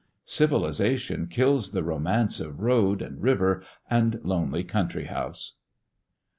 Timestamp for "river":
3.21-3.61